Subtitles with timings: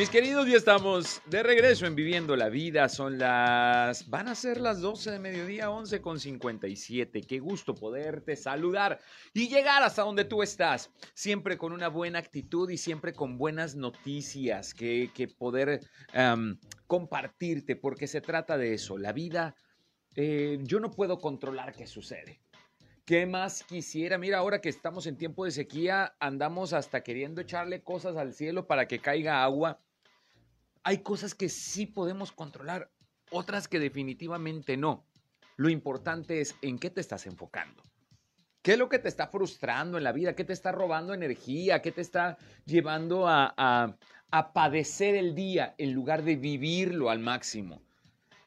[0.00, 2.88] Mis queridos, ya estamos de regreso en Viviendo la Vida.
[2.88, 4.08] Son las.
[4.08, 7.20] Van a ser las 12 de mediodía, 11 con 57.
[7.20, 8.98] Qué gusto poderte saludar
[9.34, 10.90] y llegar hasta donde tú estás.
[11.12, 15.82] Siempre con una buena actitud y siempre con buenas noticias que, que poder
[16.14, 16.56] um,
[16.86, 18.96] compartirte, porque se trata de eso.
[18.96, 19.54] La vida,
[20.16, 22.40] eh, yo no puedo controlar qué sucede.
[23.04, 24.16] ¿Qué más quisiera?
[24.16, 28.66] Mira, ahora que estamos en tiempo de sequía, andamos hasta queriendo echarle cosas al cielo
[28.66, 29.78] para que caiga agua.
[30.82, 32.90] Hay cosas que sí podemos controlar,
[33.30, 35.06] otras que definitivamente no.
[35.56, 37.82] Lo importante es en qué te estás enfocando.
[38.62, 40.34] ¿Qué es lo que te está frustrando en la vida?
[40.34, 41.80] ¿Qué te está robando energía?
[41.80, 43.96] ¿Qué te está llevando a,
[44.54, 47.82] padecer el día en lugar de vivirlo al máximo?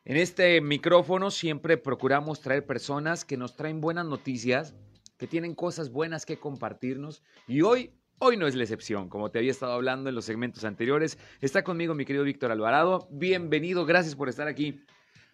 [0.05, 4.75] En este micrófono siempre procuramos traer personas que nos traen buenas noticias,
[5.17, 7.23] que tienen cosas buenas que compartirnos.
[7.47, 7.93] Y hoy,
[8.23, 11.17] hoy no es la excepción, como te había estado hablando en los segmentos anteriores.
[11.41, 13.09] Está conmigo mi querido Víctor Alvarado.
[13.11, 14.81] Bienvenido, gracias por estar aquí.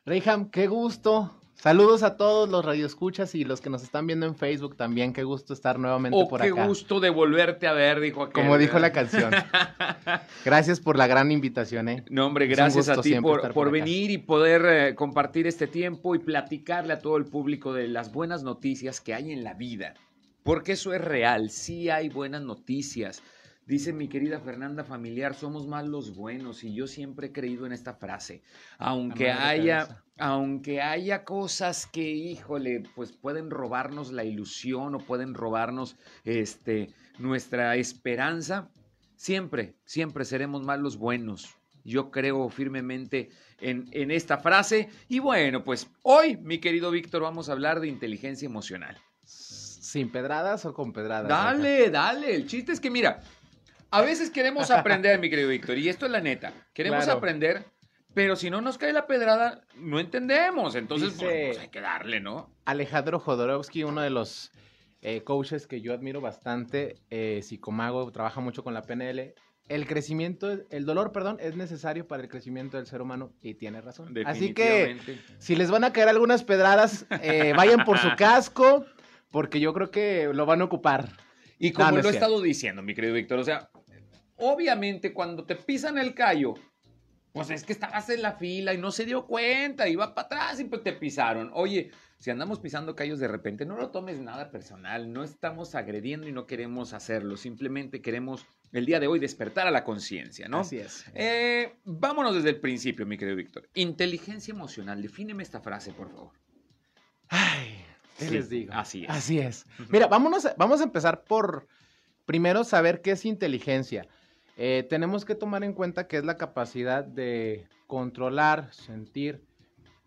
[0.08, 1.36] Reyham, qué gusto.
[1.54, 5.14] Saludos a todos los radioescuchas y los que nos están viendo en Facebook también.
[5.14, 6.56] Qué gusto estar nuevamente oh, por qué acá.
[6.56, 8.44] Qué gusto de volverte a ver, dijo aquel.
[8.44, 9.32] Como dijo la canción.
[10.46, 12.04] gracias por la gran invitación, ¿eh?
[12.10, 16.16] No, hombre, gracias a ti por, por, por venir y poder eh, compartir este tiempo
[16.16, 19.94] y platicarle a todo el público de las buenas noticias que hay en la vida.
[20.44, 23.22] Porque eso es real, sí hay buenas noticias.
[23.70, 27.72] Dice mi querida Fernanda Familiar, somos más los buenos y yo siempre he creído en
[27.72, 28.42] esta frase.
[28.80, 35.98] Aunque haya, aunque haya cosas que, híjole, pues pueden robarnos la ilusión o pueden robarnos
[36.24, 38.72] este, nuestra esperanza,
[39.16, 41.56] siempre, siempre seremos más los buenos.
[41.84, 43.30] Yo creo firmemente
[43.60, 44.90] en, en esta frase.
[45.08, 48.98] Y bueno, pues hoy, mi querido Víctor, vamos a hablar de inteligencia emocional.
[49.90, 51.28] ¿Sin pedradas o con pedradas?
[51.28, 52.36] Dale, dale.
[52.36, 53.22] El chiste es que, mira,
[53.90, 56.54] a veces queremos aprender, mi querido Víctor, y esto es la neta.
[56.74, 57.18] Queremos claro.
[57.18, 57.66] aprender,
[58.14, 60.76] pero si no nos cae la pedrada, no entendemos.
[60.76, 62.54] Entonces, Dice, pues, pues, hay que darle, ¿no?
[62.66, 64.52] Alejandro Jodorowsky, uno de los
[65.02, 69.34] eh, coaches que yo admiro bastante, eh, psicomago, trabaja mucho con la PNL.
[69.70, 73.82] El crecimiento, el dolor, perdón, es necesario para el crecimiento del ser humano y tiene
[73.82, 74.16] razón.
[74.28, 74.98] Así que
[75.40, 78.86] si les van a caer algunas pedradas, eh, vayan por su casco,
[79.32, 81.10] porque yo creo que lo van a ocupar.
[81.58, 83.70] Y como no, no lo he estado diciendo, mi querido Víctor, o sea,
[84.38, 86.56] obviamente cuando te pisan el callo,
[87.34, 90.60] pues es que estabas en la fila y no se dio cuenta, iba para atrás
[90.60, 91.52] y pues te pisaron.
[91.54, 96.28] Oye, si andamos pisando callos de repente, no lo tomes nada personal, no estamos agrediendo
[96.28, 100.60] y no queremos hacerlo, simplemente queremos el día de hoy despertar a la conciencia, ¿no?
[100.60, 101.06] Así es.
[101.14, 103.70] Eh, vámonos desde el principio, mi querido Víctor.
[103.74, 106.34] Inteligencia emocional, defíneme esta frase, por favor.
[107.30, 107.79] Ay,
[108.20, 108.74] ¿qué sí, les digo?
[108.74, 109.10] Así es.
[109.10, 109.66] Así es.
[109.90, 111.68] Mira, vámonos, vamos a empezar por
[112.26, 114.08] primero saber qué es inteligencia.
[114.58, 119.44] Eh, tenemos que tomar en cuenta que es la capacidad de controlar, sentir,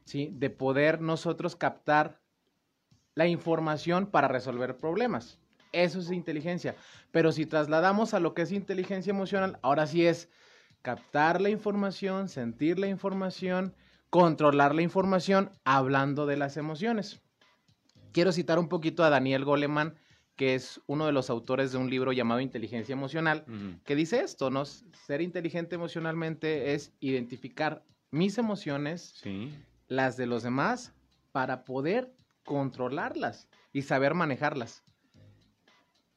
[0.05, 0.31] ¿sí?
[0.33, 2.21] de poder nosotros captar
[3.15, 5.39] la información para resolver problemas.
[5.73, 6.77] Eso es inteligencia.
[7.11, 10.29] Pero si trasladamos a lo que es inteligencia emocional, ahora sí es
[10.83, 13.75] captar la información, sentir la información,
[14.11, 17.23] controlar la información, hablando de las emociones.
[18.13, 19.95] Quiero citar un poquito a Daniel Goleman,
[20.37, 23.83] que es uno de los autores de un libro llamado Inteligencia Emocional, uh -huh.
[23.85, 24.65] que dice esto, ¿no?
[24.65, 29.51] Ser inteligente emocionalmente es identificar mis emociones, Sí.
[29.89, 30.93] las de los demás,
[31.33, 32.13] para poder
[32.45, 34.85] controlarlas y saber manejarlas.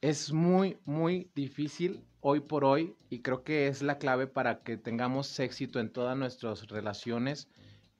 [0.01, 4.77] Es muy, muy difícil hoy por hoy y creo que es la clave para que
[4.77, 7.47] tengamos éxito en todas nuestras relaciones.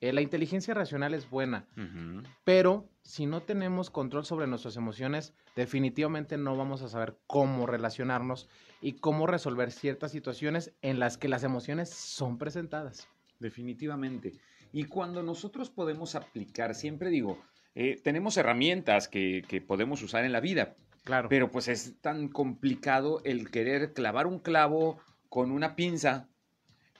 [0.02, 2.24] Eh, la inteligencia racional es buena, Uh -huh.
[2.44, 8.50] pero si no tenemos control sobre nuestras emociones, definitivamente no vamos a saber cómo relacionarnos
[8.82, 13.08] y cómo resolver ciertas situaciones en las que las emociones son presentadas.
[13.40, 14.34] Definitivamente.
[14.74, 17.40] Y cuando nosotros podemos aplicar, siempre digo,
[17.74, 20.76] eh, tenemos herramientas que, que podemos usar en la vida,
[21.06, 21.30] Claro.
[21.30, 25.00] pero pues es tan complicado el querer clavar un clavo
[25.30, 26.28] con una pinza.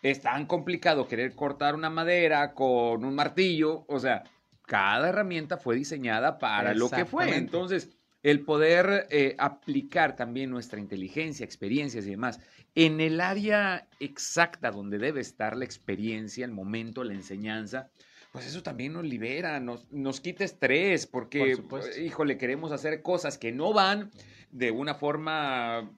[0.10, 3.86] Es tan complicado querer cortar una madera con un martillo.
[3.88, 4.24] O sea,
[4.68, 7.36] cada herramienta fue diseñada para lo que fue.
[7.36, 7.90] Entonces,
[8.22, 12.40] el poder eh, aplicar también nuestra inteligencia, experiencias y demás
[12.76, 17.90] en el área exacta donde debe estar la experiencia, el momento, la enseñanza,
[18.32, 23.38] pues eso también nos libera, nos, nos quita estrés, porque, Por híjole, queremos hacer cosas
[23.38, 24.12] que no van
[24.52, 25.90] de una forma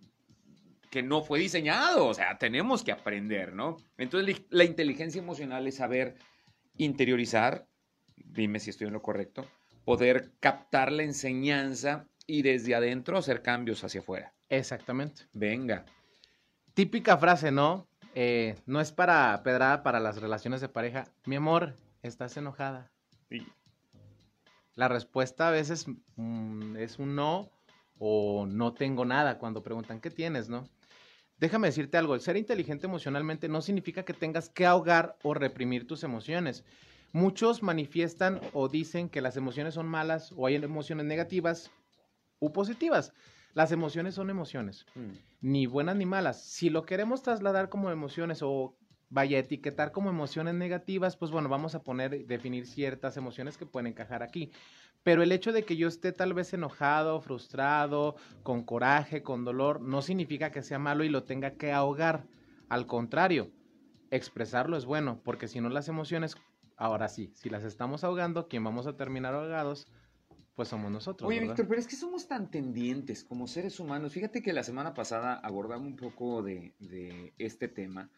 [0.89, 2.07] que no fue diseñado.
[2.07, 3.78] O sea, tenemos que aprender, ¿no?
[3.98, 6.16] Entonces, la inteligencia emocional es saber
[6.78, 7.68] interiorizar,
[8.16, 9.45] dime si estoy en lo correcto,
[9.86, 14.34] poder captar la enseñanza y desde adentro hacer cambios hacia afuera.
[14.50, 15.24] Exactamente.
[15.34, 15.86] Venga.
[16.74, 17.88] Típica frase, ¿no?
[18.13, 21.06] Eh, no es para pedrada para las relaciones de pareja.
[21.25, 22.92] Mi amor, ¿estás enojada?
[23.30, 23.48] Sí.
[24.75, 25.86] La respuesta a veces
[26.16, 27.50] mm, es un no
[28.00, 30.68] o no tengo nada cuando preguntan qué tienes, ¿no?
[31.39, 35.86] Déjame decirte algo, el ser inteligente emocionalmente no significa que tengas que ahogar o reprimir
[35.86, 36.63] tus emociones.
[37.13, 41.69] Muchos manifiestan o dicen que las emociones son malas o hay emociones negativas
[42.39, 43.13] u positivas.
[43.54, 45.12] Las emociones son emociones, Mm.
[45.42, 46.44] ni buenas ni malas.
[46.44, 48.75] Si lo queremos trasladar como emociones o
[49.09, 53.65] vaya a etiquetar como emociones negativas, pues bueno, vamos a poner, definir ciertas emociones que
[53.65, 54.51] pueden encajar aquí.
[55.04, 59.80] Pero el hecho de que yo esté tal vez enojado, frustrado, con coraje, con dolor,
[59.81, 62.25] no significa que sea malo y lo tenga que ahogar.
[62.68, 63.51] Al contrario,
[64.12, 66.36] expresarlo es bueno, porque si no las emociones,
[66.75, 69.88] ahora sí, si las estamos ahogando, quien vamos a terminar ahogados,
[70.56, 71.27] pues somos nosotros.
[71.30, 71.53] Oye, ¿verdad?
[71.53, 74.12] Víctor, pero es que somos tan tendientes como seres humanos.
[74.12, 78.10] Fíjate que la semana pasada abordaba un poco de, de este tema.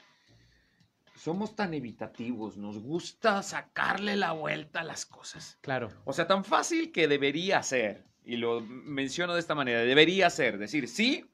[1.19, 5.57] Somos tan evitativos, nos gusta sacarle la vuelta a las cosas.
[5.59, 10.29] Claro, O sea, tan fácil que debería ser, y lo menciono de esta manera, debería
[10.29, 11.25] ser, decir sí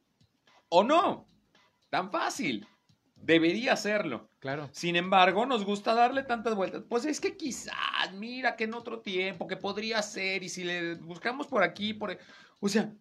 [0.69, 1.27] o no.
[1.91, 2.67] Tan fácil.
[3.15, 4.31] Debería serlo.
[4.39, 4.69] claro.
[4.71, 6.83] Sin embargo, nos gusta darle tantas vueltas.
[6.89, 10.95] Pues es que quizás, mira que en otro tiempo, que podría ser, y si le
[10.95, 12.17] buscamos por aquí, por...
[12.59, 12.91] O sea,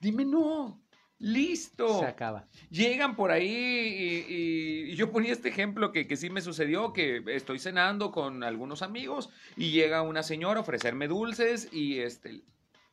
[0.00, 0.83] dime no.
[1.18, 2.00] Listo.
[2.00, 2.46] Se acaba.
[2.70, 6.92] Llegan por ahí y, y- y yo ponía este ejemplo que, que sí me sucedió,
[6.92, 12.42] que estoy cenando con algunos amigos y llega una señora a ofrecerme dulces y este,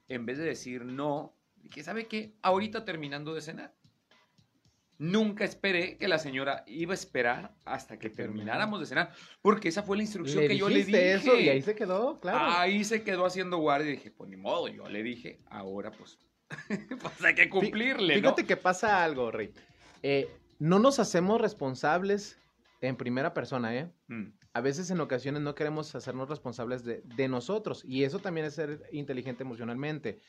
[0.07, 2.33] en vez de decir no, dije, ¿sabe qué?
[2.41, 3.73] Ahorita terminando de cenar.
[4.97, 9.81] Nunca esperé que la señora iba a esperar hasta que termináramos de cenar, porque esa
[9.81, 11.13] fue la instrucción Le que yo le dije.
[11.13, 12.37] eso y ahí se quedó, claro.
[12.59, 16.19] Ahí se quedó haciendo guardia y dije, pues ni modo, yo le dije, ahora pues,
[17.01, 18.21] pues hay que cumplirle, ¿no?
[18.21, 19.53] Fíjate que pasa algo, Rey.
[20.03, 22.37] Eh, no nos hacemos responsables
[22.81, 23.91] en primera persona, ¿eh?
[24.07, 28.45] Mm, A veces en ocasiones no queremos hacernos responsables de, de nosotros y eso también
[28.47, 30.19] es ser inteligente emocionalmente.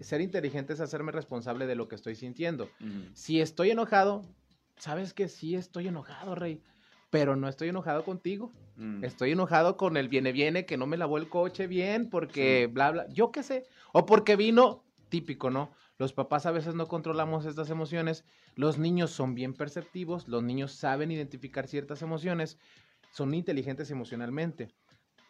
[0.00, 2.68] Ser inteligente es hacerme responsable de lo que estoy sintiendo.
[2.80, 3.14] mm.
[3.14, 4.22] Si estoy enojado,
[4.76, 6.62] sabes que sí estoy enojado, Rey,
[7.10, 8.52] pero no estoy enojado contigo.
[8.76, 9.04] Mm.
[9.04, 12.72] Estoy enojado con el viene viene que no me lavó el coche bien porque Sí.
[12.72, 15.70] bla bla, yo qué sé, o porque vino típico, ¿no?
[15.98, 18.24] Los papás a veces no controlamos estas emociones,
[18.54, 22.58] los niños son bien perceptivos, los niños saben identificar ciertas emociones,
[23.10, 24.68] son inteligentes emocionalmente,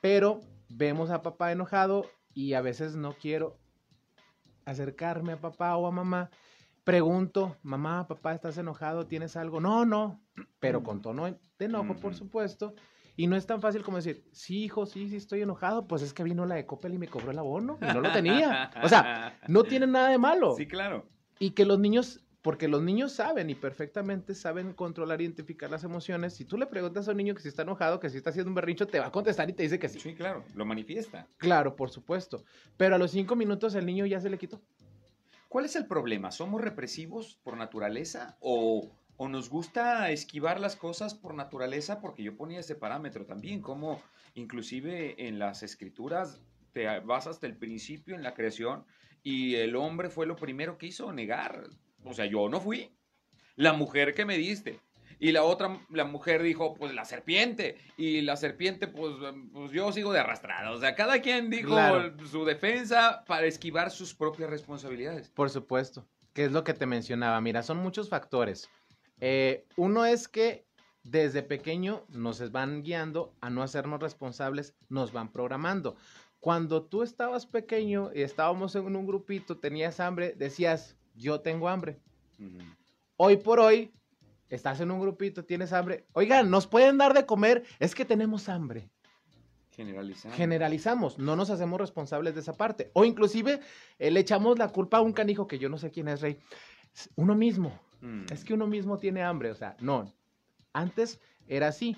[0.01, 2.05] pero vemos a papá enojado
[2.35, 3.59] y a veces no quiero
[4.65, 6.31] acercarme a papá o a mamá.
[6.85, 9.07] Pregunto, mamá, papá, ¿estás enojado?
[9.07, 9.61] ¿Tienes algo?
[9.61, 10.23] No, no,
[10.59, 12.75] pero con tono de enojo, por supuesto.
[13.19, 15.89] Y no es tan fácil como decir, sí, hijo, sí, sí, estoy enojado.
[15.89, 18.13] Pues es que vino la de Coppel y me cobró el abono y no lo
[18.13, 18.71] tenía.
[18.81, 20.55] O sea, no tiene nada de malo.
[20.55, 21.05] Sí, claro.
[21.41, 26.35] Y que los niños, porque los niños saben y perfectamente saben controlar identificar las emociones.
[26.35, 28.51] Si tú le preguntas a un niño que si está enojado, que si está haciendo
[28.51, 29.99] un berrincho, te va a contestar y te dice que sí.
[29.99, 31.27] Sí, claro, lo manifiesta.
[31.39, 32.45] Claro, por supuesto.
[32.77, 34.61] Pero a los cinco minutos el niño ya se le quitó.
[35.49, 36.31] ¿Cuál es el problema?
[36.31, 42.01] ¿Somos represivos por naturaleza o, o nos gusta esquivar las cosas por naturaleza?
[42.01, 44.01] Porque yo ponía ese parámetro también, como
[44.35, 46.41] inclusive en las escrituras
[46.73, 48.85] te vas hasta el principio en la creación
[49.23, 51.65] y el hombre fue lo primero que hizo negar.
[52.05, 52.97] O sea, yo no fui.
[53.57, 54.81] La mujer que me diste.
[55.19, 57.77] Y la otra, la mujer dijo, pues la serpiente.
[57.97, 59.15] Y la serpiente, pues,
[59.53, 60.71] pues yo sigo de arrastrada.
[60.71, 62.15] O sea, cada quien dijo Claro.
[62.29, 65.29] su defensa para esquivar sus propias responsabilidades.
[65.31, 67.41] Por supuesto, que es lo que te mencionaba.
[67.41, 68.71] Mira, son muchos factores.
[69.21, 70.67] Eh, uno es que
[71.03, 75.97] desde pequeño nos van guiando a no hacernos responsables, nos van programando.
[76.41, 81.99] Cuando tú estabas pequeño y estábamos en un grupito, tenías hambre, decías, yo tengo hambre.
[83.17, 83.93] Hoy por hoy,
[84.49, 86.07] estás en un grupito, tienes hambre.
[86.13, 87.65] Oigan, ¿nos pueden dar de comer?
[87.81, 88.89] Es que tenemos hambre.
[89.71, 90.37] Generalizando.
[90.37, 92.91] Generalizamos, no nos hacemos responsables de esa parte.
[92.95, 93.61] O inclusive
[93.99, 96.39] eh, le echamos la culpa a un canijo que yo no sé quién es, Rey.
[97.17, 97.79] Uno mismo.
[98.01, 98.27] Mm.
[98.31, 99.51] Es que uno mismo tiene hambre.
[99.51, 100.13] O sea, no.
[100.73, 101.97] Antes era así.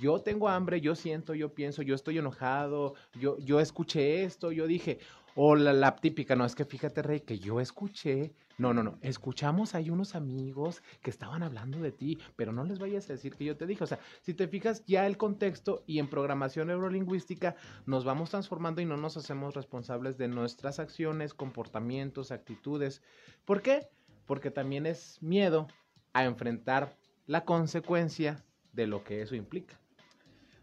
[0.00, 4.68] Yo tengo hambre, yo siento, yo pienso, yo estoy enojado, yo, yo escuché esto, yo
[4.68, 5.00] dije,
[5.34, 8.34] o la, la típica, no, es que fíjate, Rey, que yo escuché.
[8.58, 12.80] No, no, no, escuchamos hay unos amigos que estaban hablando de ti, pero no les
[12.80, 13.84] vayas a decir que yo te dije.
[13.84, 17.54] O sea, si te fijas ya el contexto y en programación neurolingüística
[17.86, 23.00] nos vamos transformando y no nos hacemos responsables de nuestras acciones, comportamientos, actitudes.
[23.44, 23.88] ¿Por qué?
[24.28, 25.66] Porque también es miedo
[26.12, 26.94] a enfrentar
[27.26, 28.44] la consecuencia
[28.74, 29.80] de lo que eso implica.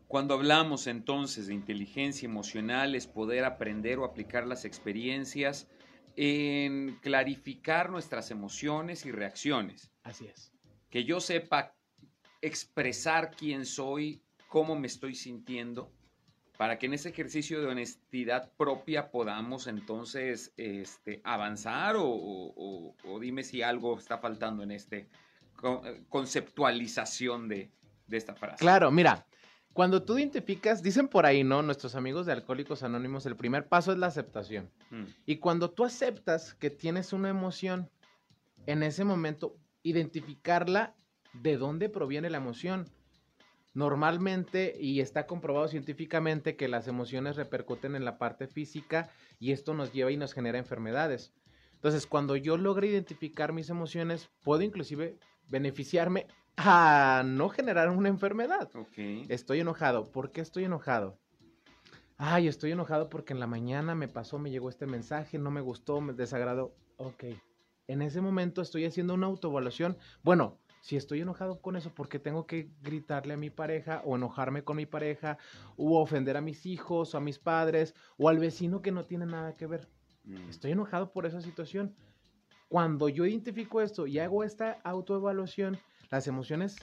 [0.07, 5.67] Cuando hablamos entonces de inteligencia emocional es poder aprender o aplicar las experiencias
[6.15, 9.91] en clarificar nuestras emociones y reacciones.
[10.03, 10.53] Así es.
[10.91, 11.75] Que yo sepa
[12.41, 15.91] expresar quién soy, cómo me estoy sintiendo,
[16.57, 23.61] para que en ese ejercicio de honestidad propia podamos entonces este, avanzar o, dime si
[23.61, 24.97] algo está faltando en esta
[26.09, 27.71] conceptualización de,
[28.07, 28.57] de esta frase.
[28.57, 29.25] Claro, mira,
[29.73, 31.61] cuando tú identificas, dicen por ahí, ¿no?
[31.61, 34.69] Nuestros amigos de Alcohólicos Anónimos, el primer paso es la aceptación.
[34.89, 35.03] Mm.
[35.25, 37.89] Y cuando tú aceptas que tienes una emoción,
[38.67, 40.95] en ese momento, identificarla,
[41.41, 42.89] de dónde proviene la emoción.
[43.75, 49.73] Normalmente, y está comprobado científicamente, que las emociones repercuten en la parte física y esto
[49.73, 51.33] nos lleva y nos genera enfermedades.
[51.73, 58.69] Entonces, cuando yo logro identificar mis emociones, puedo inclusive beneficiarme a no generar una enfermedad.
[59.27, 60.09] Estoy enojado.
[60.09, 61.19] ¿Por qué estoy enojado?
[62.17, 65.59] Ay, estoy enojado porque en la mañana me pasó, me llegó este mensaje, no me
[65.59, 66.73] gustó, me desagradó.
[66.95, 67.25] Ok.
[67.87, 69.97] En ese momento estoy haciendo una autoevaluación.
[70.23, 74.17] Bueno, si estoy enojado con eso, ¿por qué tengo que gritarle a mi pareja o
[74.17, 75.39] enojarme con mi pareja
[75.77, 79.25] o ofender a mis hijos o a mis padres o al vecino que no tiene
[79.25, 79.89] nada que ver?
[80.25, 80.47] Mm.
[80.47, 81.95] Estoy enojado por esa situación.
[82.69, 85.79] Cuando yo identifico esto y hago esta autoevaluación,
[86.11, 86.75] las emociones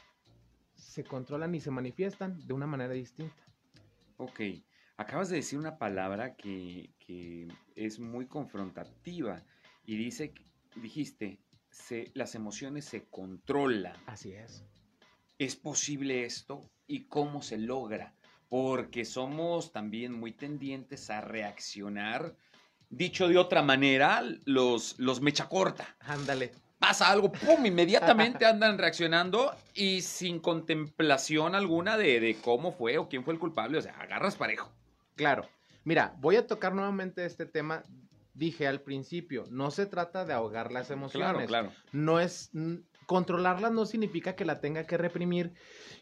[0.75, 3.47] se controlan y se manifiestan de una manera distinta.
[4.17, 4.41] Ok,
[4.97, 6.91] acabas de decir una palabra que,
[7.77, 9.45] es muy confrontativa
[9.87, 10.35] y dice,
[10.75, 11.39] dijiste,
[11.73, 13.97] se, las emociones se controlan.
[14.07, 14.65] Así es.
[15.39, 16.71] ¿Es posible esto?
[16.87, 18.15] ¿Y cómo se logra?
[18.49, 22.37] Porque somos también muy tendientes a reaccionar.
[22.91, 25.97] Dicho de otra manera, los, los mecha corta.
[26.01, 26.53] Ándale
[26.83, 27.65] pasa algo, ¡pum!
[27.65, 33.79] Inmediatamente andan reaccionando y sin contemplación alguna de, cómo fue o quién fue el culpable.
[33.79, 34.73] O sea, agarras parejo.
[35.15, 35.49] Claro.
[35.85, 37.85] Mira, voy a tocar nuevamente este tema.
[38.35, 41.31] Dije al principio, no se trata de ahogar las emociones.
[41.31, 41.73] Claro, claro.
[41.93, 42.51] No es.
[43.07, 45.53] Controlarlas no significa que la tenga que reprimir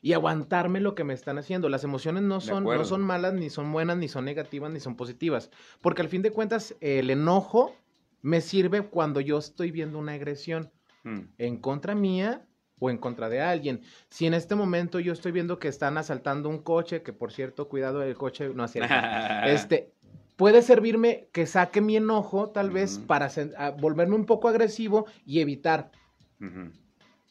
[0.03, 1.69] y aguantarme lo que me están haciendo.
[1.69, 4.97] Las emociones no son, no son malas, ni son buenas, ni son negativas, ni son
[4.97, 5.51] positivas.
[5.81, 7.75] Porque al fin de cuentas, el enojo
[8.23, 10.71] me sirve cuando yo estoy viendo una agresión
[11.05, 11.21] mm.
[11.39, 12.47] en contra mía
[12.81, 13.83] o en contra de alguien.
[14.09, 17.69] Si en este momento yo estoy viendo que están asaltando un coche, que por cierto,
[17.69, 19.93] cuidado, el coche no acierta, este,
[20.41, 23.31] puede servirme que saque mi enojo tal vez para
[23.79, 25.91] volverme un poco agresivo y evitar.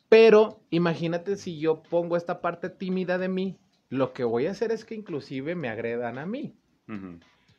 [0.10, 3.58] Pero imagínate si yo pongo esta parte tímida de mí,
[3.90, 6.56] lo que voy a hacer es que inclusive me agredan a mí.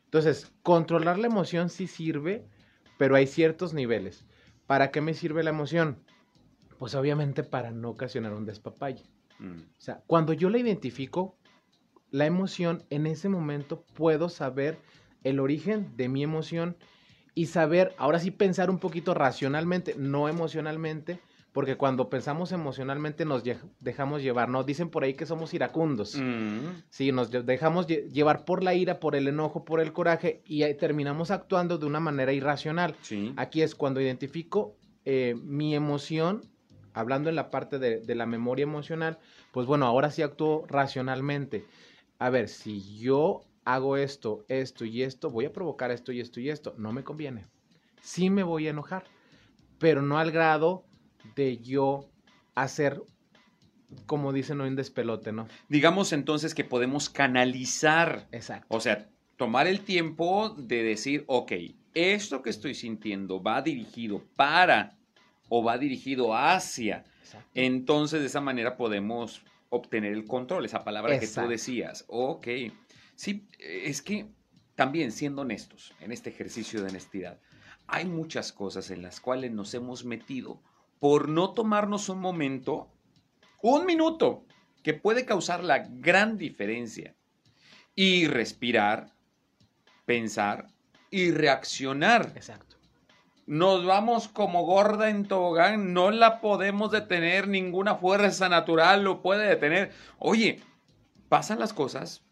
[0.05, 2.45] Entonces, controlar la emoción sí sirve,
[2.97, 4.25] pero hay ciertos niveles.
[4.67, 5.97] ¿Para qué me sirve la emoción?
[6.79, 9.03] Pues obviamente para no ocasionar un despapalle.
[9.39, 9.59] Mm.
[9.59, 11.35] O sea, cuando yo la identifico,
[12.09, 14.79] la emoción, en ese momento puedo saber
[15.23, 16.75] el origen de mi emoción
[17.33, 21.19] y saber, ahora sí pensar un poquito racionalmente, no emocionalmente,
[21.53, 23.43] porque cuando pensamos emocionalmente nos
[23.79, 24.63] dejamos llevar, ¿no?
[24.63, 26.15] Dicen por ahí que somos iracundos.
[26.15, 26.83] Mm.
[26.89, 31.29] Sí, nos dejamos llevar por la ira, por el enojo, por el coraje y terminamos
[31.29, 32.95] actuando de una manera irracional.
[33.35, 36.41] Aquí es cuando identifico eh, mi emoción,
[36.93, 39.19] hablando en la parte de, de la memoria emocional,
[39.51, 41.65] pues bueno, ahora sí actúo racionalmente.
[42.17, 46.39] A ver, si yo hago esto, esto y esto, voy a provocar esto y esto
[46.39, 47.45] y esto, no me conviene.
[48.01, 49.03] Sí me voy a enojar,
[49.77, 50.85] pero no al grado
[51.35, 52.09] de yo
[52.55, 53.01] hacer,
[54.05, 55.47] como dicen hoy, un despelote, ¿no?
[55.69, 58.27] Digamos entonces que podemos canalizar.
[58.31, 58.67] Exacto.
[58.69, 61.51] O sea, tomar el tiempo de decir, ok,
[61.93, 64.97] esto que estoy sintiendo va dirigido para
[65.49, 67.03] o va dirigido hacia.
[67.53, 72.05] Entonces, de esa manera podemos obtener el control, esa palabra que tú decías.
[72.07, 72.47] Ok.
[73.21, 74.25] Sí, es que
[74.73, 77.37] también siendo honestos en este ejercicio de honestidad,
[77.85, 80.59] hay muchas cosas en las cuales nos hemos metido
[80.99, 82.89] por no tomarnos un momento,
[83.61, 84.43] un minuto,
[84.81, 87.13] que puede causar la gran diferencia.
[87.93, 89.13] Y respirar,
[90.05, 90.69] pensar
[91.11, 92.31] y reaccionar.
[92.35, 92.77] Exacto.
[93.45, 99.47] Nos vamos como gorda en tobogán, no la podemos detener, ninguna fuerza natural lo puede
[99.47, 99.91] detener.
[100.17, 100.63] Oye,
[101.29, 102.23] pasan las cosas,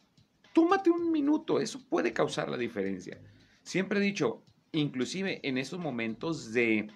[0.61, 3.19] tómate un minuto, eso puede causar la diferencia.
[3.63, 6.89] Siempre he dicho, inclusive en esos momentos de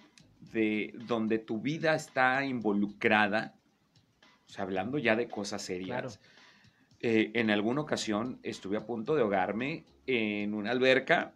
[0.51, 3.55] de donde tu vida está involucrada,
[4.47, 6.19] o sea, hablando ya de cosas serias.
[6.99, 11.33] Eh, en alguna ocasión estuve a punto de ahogarme en una alberca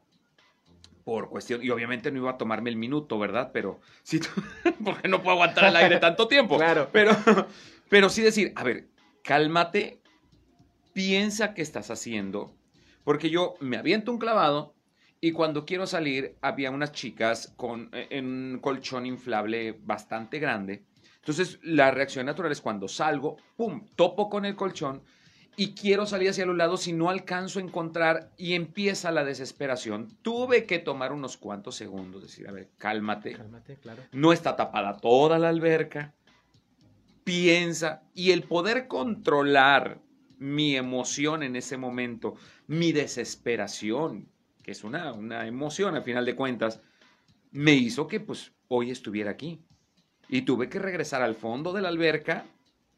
[1.03, 3.51] por cuestión, y obviamente no iba a tomarme el minuto, ¿verdad?
[3.53, 4.19] Pero sí,
[4.84, 6.57] porque no puedo aguantar el aire tanto tiempo.
[6.57, 6.89] Claro.
[6.91, 7.15] Pero,
[7.89, 8.88] pero sí decir, a ver,
[9.24, 10.01] cálmate,
[10.98, 12.56] piensa qué estás haciendo,
[13.04, 14.74] porque yo me aviento un clavado
[15.22, 20.86] y cuando quiero salir había unas chicas con eh, en un colchón inflable bastante grande.
[21.18, 25.04] Entonces la reacción natural es cuando salgo, pum, topo con el colchón
[25.56, 30.08] y quiero salir hacia los lados y no alcanzo a encontrar y empieza la desesperación.
[30.24, 33.34] Tuve que tomar unos cuantos segundos, decir, a ver, cálmate.
[33.34, 34.01] Cálmate, claro.
[34.13, 36.16] No está tapada toda la alberca.
[37.24, 40.07] Piensa y el poder controlar
[40.38, 42.36] mi emoción en ese momento,
[42.67, 44.29] mi desesperación,
[44.63, 46.82] que es una, una emoción al final de cuentas,
[47.51, 49.62] me hizo que pues hoy estuviera aquí.
[50.29, 52.46] Y tuve que regresar al fondo de la alberca,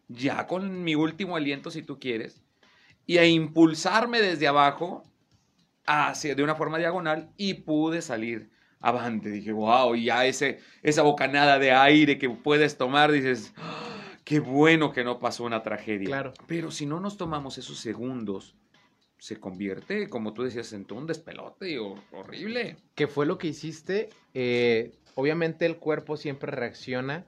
[0.07, 2.43] ya con mi último aliento si tú quieres,
[3.05, 5.03] y a impulsarme desde abajo
[5.85, 9.29] hacia, de una forma diagonal y pude salir avante.
[9.29, 13.88] Dije, wow, y ya ese, esa bocanada de aire que puedes tomar, dices, "Ah,
[14.29, 16.05] qué bueno que no pasó una tragedia.
[16.05, 16.33] Claro.
[16.45, 18.55] Pero si no nos tomamos esos segundos,
[19.17, 22.77] se convierte, como tú decías, en todo un despelote horrible.
[22.93, 24.09] ¿Qué fue lo que hiciste?
[24.35, 27.25] Eh, obviamente el cuerpo siempre reacciona.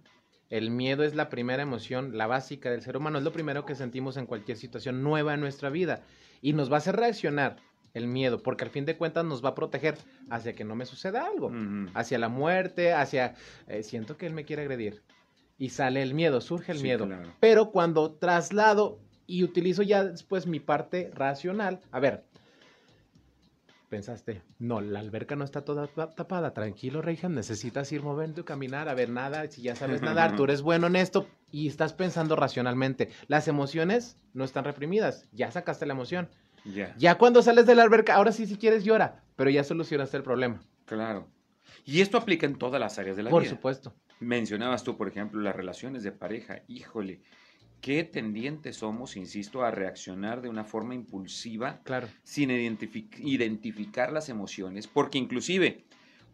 [0.51, 3.17] El miedo es la primera emoción, la básica del ser humano.
[3.17, 6.03] Es lo primero que sentimos en cualquier situación nueva en nuestra vida.
[6.39, 7.55] Y nos va a hacer reaccionar
[7.95, 9.97] el miedo, porque al fin de cuentas nos va a proteger
[10.29, 11.51] hacia que no me suceda algo.
[11.95, 13.33] Hacia la muerte, hacia...
[13.67, 15.01] eh, siento que él me quiere agredir.
[15.61, 17.05] Y sale el miedo, surge el Sí, miedo.
[17.05, 17.35] claro.
[17.39, 22.23] Pero cuando traslado y utilizo ya después mi parte racional, a ver,
[23.89, 28.43] pensaste, no, la alberca no está toda ta- tapada, tranquilo, Reyham, necesitas ir moviendo y
[28.43, 31.93] caminar, a ver, nada, si ya sabes nadar, tú eres bueno en esto y estás
[31.93, 33.09] pensando racionalmente.
[33.27, 36.27] Las emociones no están reprimidas, ya sacaste la emoción.
[36.65, 40.17] Ya, Ya cuando sales de la alberca, ahora sí si quieres llora, pero ya solucionaste
[40.17, 40.63] el problema.
[40.85, 41.27] claro.
[41.85, 43.51] Y esto aplica en todas las áreas de la Por vida.
[43.51, 43.93] supuesto.
[44.19, 46.61] Mencionabas tú, por ejemplo, las relaciones de pareja.
[46.67, 47.21] Híjole,
[47.81, 52.07] qué tendientes somos, insisto, a reaccionar de una forma impulsiva Claro.
[52.23, 55.83] sin identifi- identificar las emociones, porque inclusive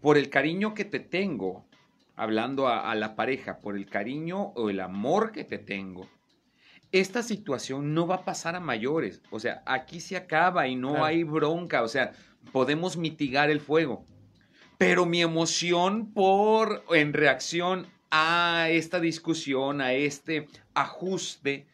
[0.02, 1.66] por el cariño que te tengo,
[2.16, 6.08] hablando a, a la pareja, por el cariño o el amor que te tengo,
[6.92, 9.22] esta situación no va a pasar a mayores.
[9.30, 11.06] O sea, aquí se acaba y no Claro.
[11.06, 11.84] hay bronca.
[11.84, 12.12] O sea,
[12.52, 14.06] podemos mitigar el fuego.
[14.78, 21.66] Pero mi emoción por, en reacción a esta discusión, a este ajuste,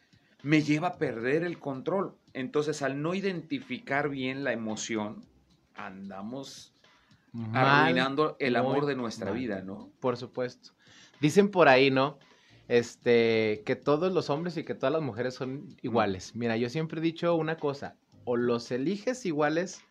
[0.42, 2.16] me lleva a perder el control.
[2.34, 5.26] Entonces, al no identificar bien la emoción,
[5.76, 6.74] andamos
[7.32, 9.40] Mal, arruinando el amor de nuestra mal.
[9.40, 9.92] vida, ¿no?
[10.00, 10.72] Por supuesto.
[11.20, 12.20] Dicen por ahí, ¿no?
[12.68, 16.36] Este, que todos los hombres y que todas las mujeres son iguales.
[16.36, 19.82] Mira, yo siempre he dicho una cosa, o los eliges iguales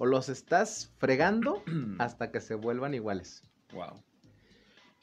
[0.00, 1.62] o los estás fregando
[1.98, 3.44] hasta que se vuelvan iguales.
[3.72, 4.02] wow.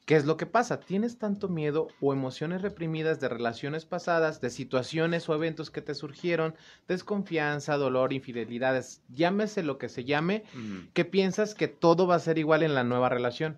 [0.06, 0.80] ¿Qué es lo que pasa?
[0.80, 5.94] Tienes tanto miedo o emociones reprimidas de relaciones pasadas, de situaciones o eventos que te
[5.94, 6.56] surgieron,
[6.88, 10.46] desconfianza, dolor, infidelidades, llámese lo que se llame,
[10.94, 13.58] que piensas que todo va a ser igual en la nueva relación.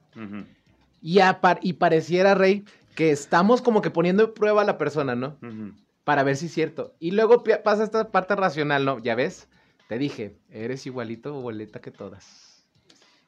[1.04, 1.19] Y,
[1.62, 5.38] y pareciera, Rey, que estamos como que poniendo en prueba a la persona, ¿no?
[6.04, 6.95] Para ver si es cierto.
[6.99, 8.97] Y luego pasa esta parte racional, ¿no?
[8.97, 9.47] Ya ves,
[9.89, 12.63] te dije, eres igualito o boleta que todas.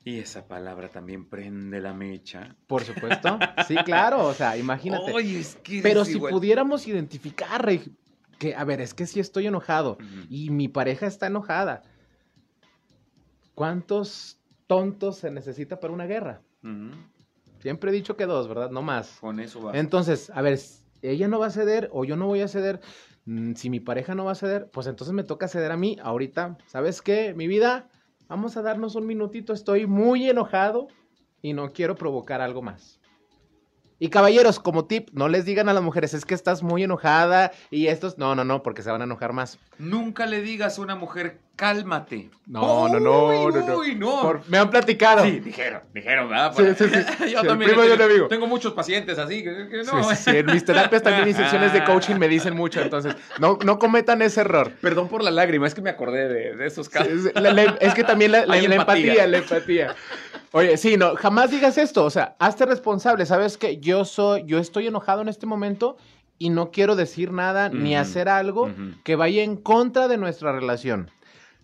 [0.05, 2.55] Y esa palabra también prende la mecha.
[2.67, 3.39] Por supuesto.
[3.67, 5.11] Sí, claro, o sea, imagínate.
[5.11, 6.31] Oye, es que Pero si igual.
[6.31, 7.81] pudiéramos identificar, Rey,
[8.37, 9.97] que, a ver, es que sí estoy enojado
[10.29, 11.81] y mi pareja está enojada.
[13.55, 16.43] ¿Cuántos tontos se necesita para una guerra?
[17.59, 18.69] Siempre he dicho que dos, ¿verdad?
[18.69, 19.17] No más.
[19.19, 19.75] Con eso va.
[19.75, 20.59] Entonces, a ver,
[21.01, 22.81] ella no va a ceder o yo no voy a ceder.
[23.25, 25.97] Mm, Si mi pareja no va a ceder, pues entonces me toca ceder a mí
[26.01, 26.57] ahorita.
[26.67, 27.33] ¿Sabes qué?
[27.33, 27.89] Mi vida,
[28.29, 29.53] vamos a darnos un minutito.
[29.53, 30.87] Estoy muy enojado
[31.41, 33.00] y no quiero provocar algo más.
[34.03, 37.51] Y caballeros, como tip, no les digan a las mujeres, es que estás muy enojada
[37.69, 39.59] y estos, no, no, no, porque se van a enojar más.
[39.77, 42.31] Nunca le digas a una mujer, cálmate.
[42.47, 43.77] No, no, no, Uy, no, no.
[43.77, 44.21] uy, no.
[44.23, 45.23] Por- me han platicado.
[45.23, 46.51] Sí, dijeron, dijeron, ¿verdad?
[46.57, 47.31] Sí, sí, sí.
[47.31, 47.69] yo también.
[47.69, 48.27] primo, yo tengo, digo.
[48.27, 50.03] tengo muchos pacientes así que, que no.
[50.15, 53.77] Sí, En mis terapias también y secciones de coaching me dicen mucho, entonces no, no
[53.77, 54.71] cometan ese error.
[54.81, 57.07] Perdón por la lágrima, es que me acordé de, de esos casos.
[57.27, 59.95] Es, la- la- es que también la, empatía, la empatía.
[60.53, 64.59] Oye, sí, no, jamás digas esto, o sea, hazte responsable, sabes que yo soy, yo
[64.59, 65.95] estoy enojado en este momento
[66.37, 68.69] y no quiero decir nada ni hacer algo
[69.05, 71.09] que vaya en contra de nuestra relación.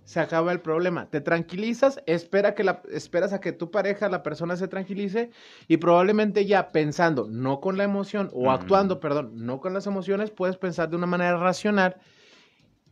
[0.05, 1.07] Se acaba el problema.
[1.09, 5.31] Te tranquilizas, espera que la, esperas a que tu pareja, la persona se tranquilice
[5.67, 10.31] y probablemente ya pensando, no con la emoción, o actuando, perdón, no con las emociones,
[10.31, 11.97] puedes pensar de una manera racional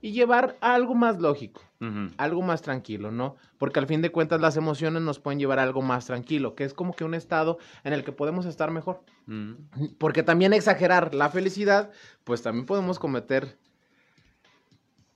[0.06, 1.64] y llevar a algo más lógico,
[2.18, 3.38] algo más tranquilo, ¿no?
[3.58, 6.64] Porque al fin de cuentas las emociones nos pueden llevar a algo más tranquilo, que
[6.64, 9.02] es como que un estado en el que podemos estar mejor.
[9.98, 11.90] Porque también exagerar la felicidad,
[12.24, 13.58] pues también podemos cometer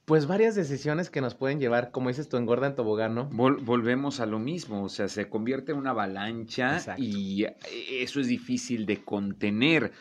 [0.05, 3.29] pues varias decisiones que nos pueden llevar, como dices tú, engorda en tobogán, ¿no?
[3.29, 7.03] Vol- volvemos a lo mismo, o sea, se convierte en una avalancha Exacto.
[7.03, 7.55] y eh,
[8.01, 9.91] eso es difícil de contener.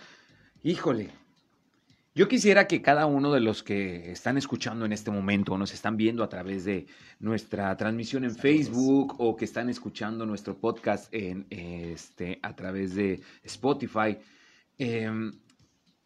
[0.62, 1.10] Híjole,
[2.18, 5.72] yo quisiera que cada uno de los que están escuchando en este momento o nos
[5.72, 6.88] están viendo a través de
[7.20, 13.22] nuestra transmisión en Facebook o que están escuchando nuestro podcast en, este, a través de
[13.44, 14.18] Spotify,
[14.78, 15.30] em,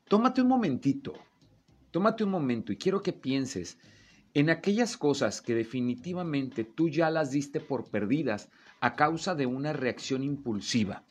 [0.06, 1.14] tómate un momentito,
[1.90, 3.78] tómate un momento y quiero que pienses
[4.34, 9.72] en aquellas cosas que definitivamente tú ya las diste por perdidas a causa de una
[9.72, 11.04] reacción impulsiva.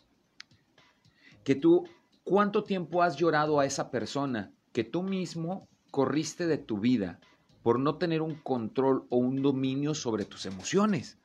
[1.44, 1.90] Que tú,
[2.24, 7.20] ¿cuánto tiempo has llorado a esa persona que tú mismo corriste de tu vida
[7.64, 11.18] por no tener un control o un dominio sobre tus emociones?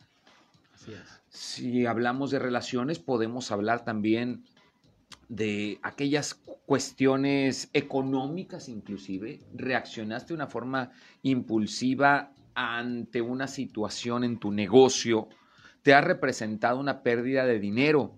[0.75, 1.23] Así es.
[1.29, 4.45] Si hablamos de relaciones, podemos hablar también
[5.29, 6.35] de aquellas
[6.67, 9.41] cuestiones económicas inclusive.
[9.55, 10.91] Reaccionaste de una forma
[11.23, 15.29] impulsiva ante una situación en tu negocio.
[15.83, 18.15] Te ha representado una pérdida de dinero.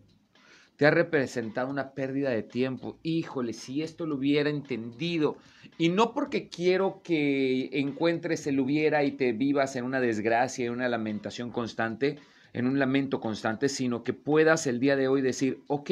[0.79, 3.01] Te ha representado una pérdida de tiempo.
[3.03, 5.37] Híjole, si esto lo hubiera entendido.
[5.77, 10.69] Y no porque quiero que encuentres el hubiera y te vivas en una desgracia y
[10.69, 12.21] una lamentación constante,
[12.53, 15.91] en un lamento constante, sino que puedas el día de hoy decir, ok,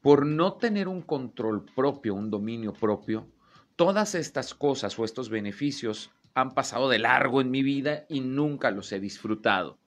[0.00, 3.28] por no tener un control propio, un dominio propio,
[3.76, 8.70] todas estas cosas o estos beneficios han pasado de largo en mi vida y nunca
[8.70, 9.78] los he disfrutado.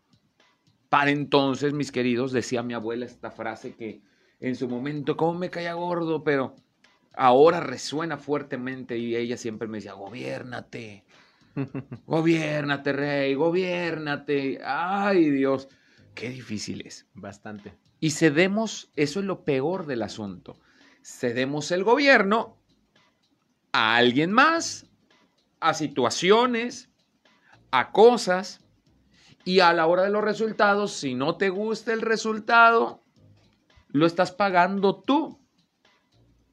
[0.89, 4.02] Para entonces, mis queridos, decía mi abuela esta frase que
[4.39, 6.56] en su momento, como me caía gordo, pero
[7.13, 11.04] ahora resuena fuertemente y ella siempre me decía, gobiérnate,
[12.06, 14.60] gobiérnate, rey, gobiérnate.
[14.63, 15.67] Ay, Dios,
[16.13, 17.08] qué difícil es.
[17.13, 17.73] Bastante.
[18.00, 20.60] Y cedemos, eso es lo peor del asunto,
[21.04, 22.56] cedemos el gobierno
[23.71, 24.86] a alguien más,
[25.60, 26.89] a situaciones,
[27.71, 28.62] a cosas,
[29.48, 33.02] y a la hora de los resultados, si no te gusta el resultado,
[33.88, 35.40] lo estás pagando tú.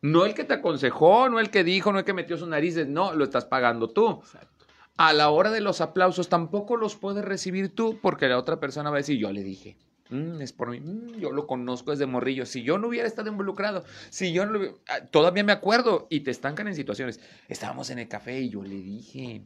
[0.00, 2.86] No el que te aconsejó, no el que dijo, no el que metió sus narices,
[2.86, 4.20] no, lo estás pagando tú.
[4.22, 4.66] Exacto.
[4.96, 8.90] A la hora de los aplausos tampoco los puedes recibir tú porque la otra persona
[8.90, 9.76] va a decir, yo le dije,
[10.10, 13.28] "Mm, es por mí, Mm, yo lo conozco desde morrillo, si yo no hubiera estado
[13.28, 17.18] involucrado, si yo no lo hubiera- Ah, todavía me acuerdo y te estancan en situaciones.
[17.48, 19.42] Estábamos en el café y yo le dije,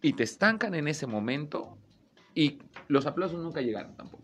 [0.00, 1.76] y te estancan en ese momento
[2.36, 4.22] y los aplausos nunca llegaron tampoco.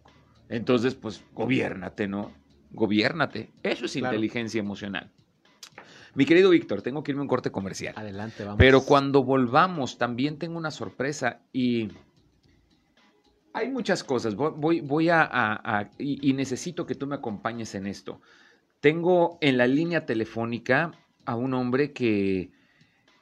[0.48, 2.30] Entonces, pues, gobiérnate, ¿no?
[2.70, 3.50] Gobiérnate.
[3.64, 4.14] Eso es Claro.
[4.14, 5.10] inteligencia emocional.
[6.14, 7.94] Mi querido Víctor, tengo que irme a un corte comercial.
[7.96, 8.58] Adelante, vamos.
[8.58, 11.88] Pero cuando volvamos, también tengo una sorpresa y
[13.54, 14.34] hay muchas cosas.
[14.34, 18.20] Voy, voy, voy a, a- a- y, y necesito que tú me acompañes en esto.
[18.80, 20.92] Tengo en la línea telefónica
[21.24, 22.50] a un hombre que,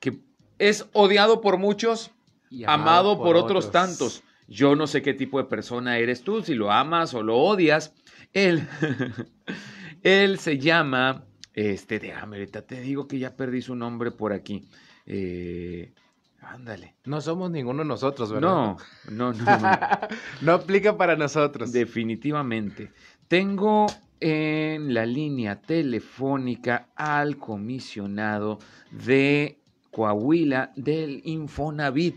[0.00, 0.18] que
[0.58, 2.10] es odiado por muchos,
[2.50, 4.22] Y amado, por, otros, tantos.
[4.50, 7.94] Yo no sé qué tipo de persona eres tú, si lo amas o lo odias.
[8.32, 8.66] Él,
[10.02, 14.68] él se llama, este, déjame ahorita, te digo que ya perdí su nombre por aquí.
[15.06, 15.92] Eh,
[16.40, 16.96] ándale.
[17.04, 18.50] No somos ninguno nosotros, ¿verdad?
[18.50, 18.76] No,
[19.08, 19.70] no, no, no.
[20.42, 21.70] no aplica para nosotros.
[21.70, 22.90] Definitivamente.
[23.28, 23.86] Tengo
[24.18, 28.58] en la línea telefónica al comisionado
[28.90, 29.60] de
[29.92, 32.16] Coahuila del Infonavit.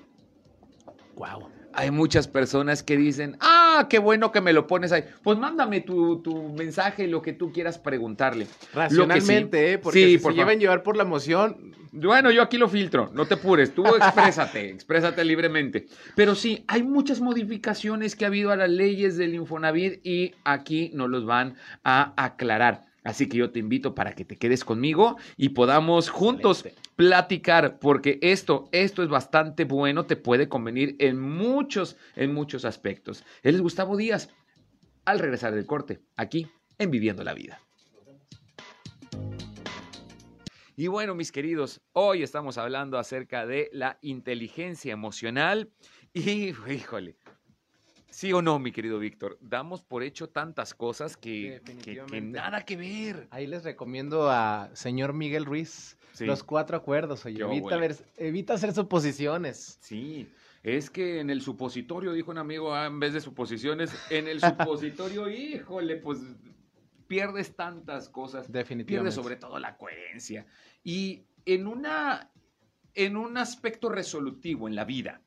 [1.15, 1.62] Wow.
[1.73, 5.03] Hay muchas personas que dicen, ah, qué bueno que me lo pones ahí.
[5.23, 8.47] Pues mándame tu, tu mensaje, lo que tú quieras preguntarle.
[8.73, 9.77] Racionalmente, ¿eh?
[9.77, 13.11] Porque Sí, si por se llevan llevar por la emoción, Bueno, yo aquí lo filtro,
[13.13, 15.85] no te apures, tú exprésate, exprésate libremente.
[16.15, 20.89] Pero sí, hay muchas modificaciones que ha habido a las leyes del Infonavit y aquí
[20.93, 22.85] nos los van a aclarar.
[23.03, 28.19] Así que yo te invito para que te quedes conmigo y podamos juntos platicar, porque
[28.21, 33.23] esto, esto es bastante bueno, te puede convenir en muchos, en muchos aspectos.
[33.41, 34.29] Él es Gustavo Díaz,
[35.05, 37.59] al regresar del corte, aquí en Viviendo la Vida.
[40.75, 45.71] Y bueno, mis queridos, hoy estamos hablando acerca de la inteligencia emocional
[46.13, 47.17] y, híjole,
[48.13, 52.77] sí o no, mi querido Víctor, damos por hecho tantas cosas que, que- nada que
[52.77, 53.27] ver.
[53.31, 56.25] ahí les recomiendo a señor Miguel Ruiz Sí.
[56.27, 57.25] los cuatro acuerdos.
[57.25, 59.79] Oye, evita, ver- evita hacer suposiciones.
[59.81, 60.29] Sí,
[60.61, 64.39] es que en el supositorio, dijo un amigo, ah, en vez de suposiciones, en el
[64.39, 66.19] supositorio, híjole, pues
[67.07, 68.51] pierdes tantas cosas.
[68.51, 69.09] Definitivamente.
[69.09, 70.45] Pierde sobre todo la coherencia.
[70.83, 72.29] Y en una
[72.95, 75.19] en un aspecto resolutivo en la vida,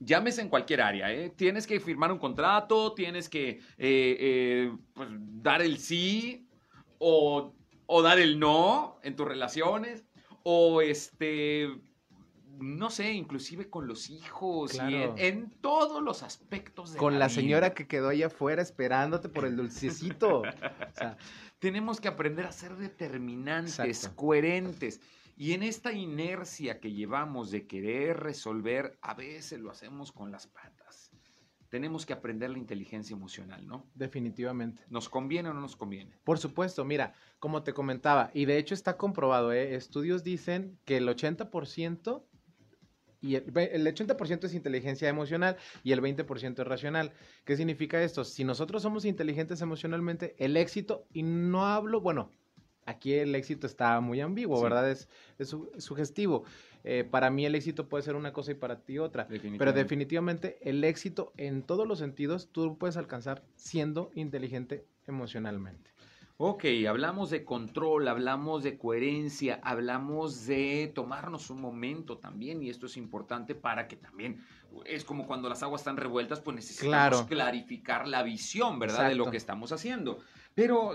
[0.00, 1.30] llámese en cualquier área, ¿eh?
[1.30, 6.48] tienes que firmar un contrato, tienes que eh, eh, pues, dar el sí
[6.98, 7.54] o,
[7.86, 10.04] o dar el no en tus relaciones,
[10.42, 11.68] o este,
[12.58, 17.74] no sé, inclusive con los hijos, y en, todos los aspectos de Con la señora
[17.74, 20.42] que quedó allá afuera esperándote por el dulcecito.
[20.92, 21.16] O sea,
[21.60, 24.16] Tenemos que aprender a ser determinantes, Exacto.
[24.16, 25.00] coherentes.
[25.40, 30.48] Y en esta inercia que llevamos de querer resolver, a veces lo hacemos con las
[30.48, 31.12] patas.
[31.68, 33.86] Tenemos que aprender la inteligencia emocional, ¿no?
[33.94, 34.82] definitivamente.
[34.90, 36.18] ¿Nos conviene o no nos conviene?
[36.24, 39.76] Por supuesto, mira, como te comentaba, y de hecho está comprobado, ¿eh?
[39.76, 42.24] estudios dicen que el 80%
[43.20, 47.12] y el, el 80% es inteligencia emocional y el 20% es racional.
[47.44, 48.24] ¿Qué significa esto?
[48.24, 52.32] Si nosotros somos inteligentes emocionalmente, el éxito, y no hablo, bueno,
[52.88, 54.62] aquí el éxito está muy ambiguo, Sí.
[54.62, 54.90] ¿verdad?
[54.90, 56.44] Es, es su- sugestivo.
[56.84, 59.26] Eh, para mí el éxito puede ser una cosa y para ti otra.
[59.58, 65.90] Pero definitivamente el éxito en todos los sentidos tú lo puedes alcanzar siendo inteligente emocionalmente.
[66.40, 72.86] Ok, hablamos de control, hablamos de coherencia, hablamos de tomarnos un momento también, y esto
[72.86, 74.40] es importante para que también,
[74.84, 77.26] es como cuando las aguas están revueltas, pues necesitamos Claro.
[77.26, 79.08] clarificar la visión, ¿verdad?
[79.08, 80.18] De lo que estamos haciendo.
[80.54, 80.92] Pero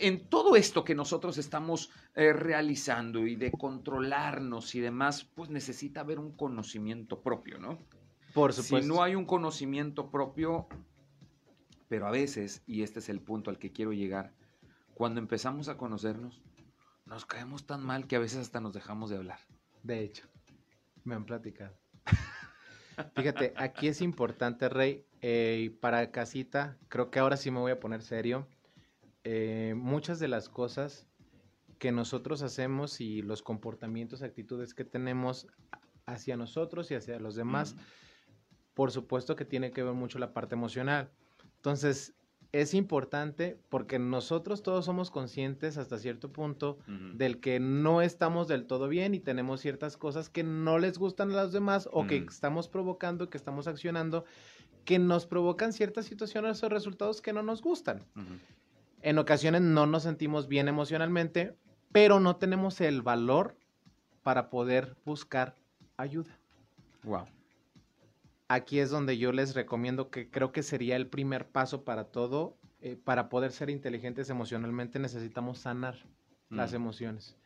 [0.00, 6.00] en todo esto que nosotros estamos eh, realizando y de controlarnos y demás, pues necesita
[6.00, 7.78] haber un conocimiento propio, ¿no?
[8.32, 8.94] Por Si supuesto.
[8.94, 10.68] no hay un conocimiento propio,
[11.88, 14.32] pero a veces, y este es el punto al que quiero llegar,
[14.94, 16.42] cuando empezamos a conocernos,
[17.06, 19.38] nos caemos tan mal que a veces hasta nos dejamos de hablar.
[19.82, 20.26] De hecho,
[21.04, 21.74] me han platicado.
[23.14, 27.80] Fíjate, aquí es importante, Rey, eh, para casita, creo que ahora sí me voy a
[27.80, 28.46] poner serio.
[29.24, 31.06] Eh, muchas de las cosas
[31.78, 35.46] que nosotros hacemos y los comportamientos, actitudes que tenemos
[36.06, 37.76] hacia nosotros y hacia los demás,
[38.74, 41.10] por supuesto que tiene que ver mucho la parte emocional.
[41.56, 42.14] Entonces,
[42.52, 46.78] es importante porque nosotros todos somos conscientes hasta cierto punto
[47.14, 51.30] del que no estamos del todo bien y tenemos ciertas cosas que no les gustan
[51.32, 54.24] a los demás o que estamos provocando, que estamos accionando,
[54.86, 58.02] que nos provocan ciertas situaciones o resultados que no nos gustan.
[59.02, 61.54] En ocasiones no nos sentimos bien emocionalmente,
[61.92, 63.56] pero no tenemos el valor
[64.22, 65.54] para poder buscar
[65.96, 66.38] ayuda.
[67.04, 67.26] Wow.
[68.48, 72.56] Aquí es donde yo les recomiendo que creo que sería el primer paso para todo.
[72.80, 75.96] eh, para poder ser inteligentes emocionalmente necesitamos sanar
[76.48, 76.76] las Mm.
[76.76, 77.36] emociones.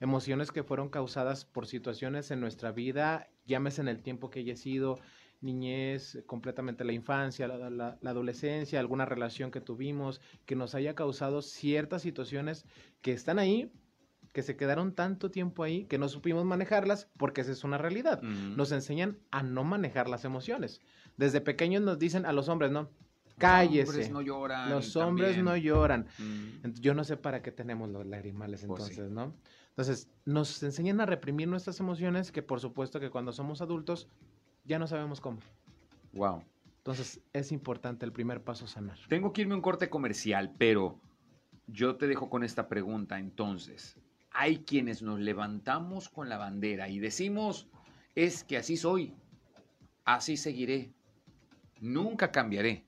[0.00, 4.56] Emociones que fueron causadas por situaciones en nuestra vida, llámese en el tiempo que haya
[4.56, 4.98] sido,
[5.40, 10.94] niñez, completamente la infancia, la, la- la adolescencia, alguna relación que tuvimos, que nos haya
[10.94, 12.64] causado ciertas situaciones
[13.02, 13.70] que están ahí,
[14.32, 18.20] que se quedaron tanto tiempo ahí, que no supimos manejarlas, porque esa es una realidad.
[18.22, 20.80] Nos enseñan a no manejar las emociones.
[21.16, 22.90] Desde pequeños nos dicen a los hombres, no,
[23.38, 23.86] cállese.
[23.86, 24.70] Los hombres no lloran.
[24.70, 26.06] Los hombres no lloran.
[26.18, 26.72] Mm.
[26.80, 28.90] Yo no sé para qué tenemos los lagrimales Pues sí.
[28.92, 29.34] entonces, ¿no?
[29.70, 34.08] Entonces, nos enseñan a reprimir nuestras emociones que por supuesto que cuando somos adultos
[34.68, 35.38] ya no sabemos cómo.
[36.12, 36.44] Wow.
[36.76, 38.98] Entonces, es importante el primer paso sanar.
[39.08, 41.00] Tengo que irme a un corte comercial, pero
[41.66, 43.96] yo te dejo con esta pregunta entonces.
[44.30, 47.68] Hay quienes nos levantamos con la bandera y decimos,
[48.14, 49.14] es que así soy,
[50.04, 50.92] así seguiré,
[51.80, 52.84] nunca cambiaré.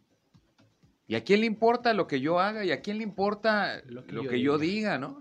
[1.07, 2.65] ¿Y a quién le importa lo que yo haga?
[2.65, 5.21] ¿Y a quién le importa lo que, yo, diga, no?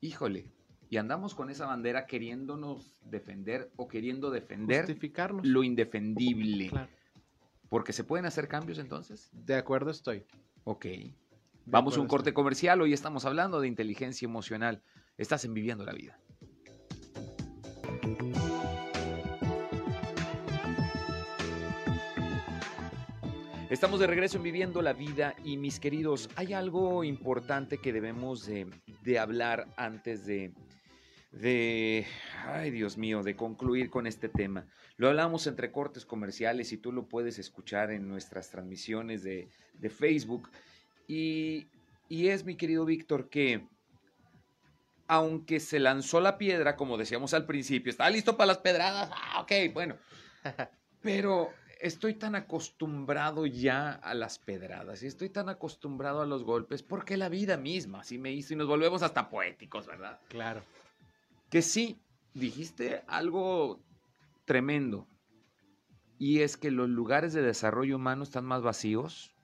[0.00, 0.53] Híjole.
[0.94, 5.44] Y andamos con esa bandera queriéndonos defender o queriendo defender Justificarnos.
[5.44, 6.68] lo indefendible.
[6.68, 6.88] Claro.
[7.68, 9.28] Porque se pueden hacer cambios entonces.
[9.32, 10.22] De acuerdo estoy.
[10.62, 10.84] Ok.
[10.84, 11.12] De
[11.66, 12.34] Vamos a un corte estoy.
[12.34, 12.80] comercial.
[12.80, 14.82] Hoy estamos hablando de inteligencia emocional.
[15.18, 16.16] Estás en Viviendo la Vida.
[23.68, 28.46] Estamos de regreso en Viviendo la Vida y mis queridos, hay algo importante que debemos
[28.46, 28.68] de,
[29.02, 30.52] de hablar antes de,
[31.34, 32.06] de,
[32.46, 34.66] ay Dios mío, de concluir con este tema.
[34.96, 39.90] Lo hablamos entre cortes comerciales y tú lo puedes escuchar en nuestras transmisiones de, de
[39.90, 40.50] Facebook.
[41.08, 41.66] Y,
[42.08, 43.66] y es, mi querido Víctor, que
[45.06, 49.10] aunque se lanzó la piedra, como decíamos al principio, ¿está listo para las pedradas?
[49.12, 49.96] Ah, ok, bueno.
[51.02, 56.82] Pero estoy tan acostumbrado ya a las pedradas y estoy tan acostumbrado a los golpes
[56.82, 60.18] porque la vida misma así me hizo y nos volvemos hasta poéticos, ¿verdad?
[60.28, 60.62] Claro.
[61.54, 62.00] Que sí,
[62.32, 63.78] dijiste algo
[64.44, 65.06] tremendo.
[66.18, 69.36] Y es que los lugares de desarrollo humano están más vacíos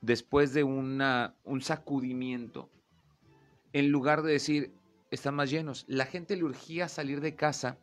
[0.00, 2.70] después de un sacudimiento.
[3.74, 4.72] En lugar de decir,
[5.10, 5.84] están más llenos.
[5.88, 7.78] La gente le urgía salir de casa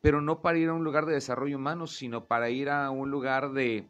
[0.00, 3.12] pero no para ir a un lugar de desarrollo humano, sino para ir a un
[3.12, 3.86] lugar de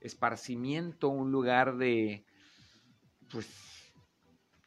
[0.00, 2.24] esparcimiento, un lugar de
[3.30, 3.46] pues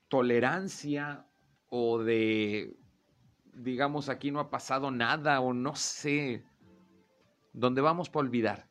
[0.07, 1.27] tolerancia
[1.67, 2.79] o de
[3.59, 6.43] digamos aquí no ha pasado nada o no sé,
[7.53, 8.69] donde vamos para olvidar